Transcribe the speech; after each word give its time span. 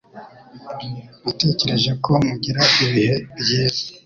Natekereje 1.23 1.91
ko 2.03 2.11
mugira 2.27 2.61
ibihe 2.83 3.15
byiza. 3.39 3.83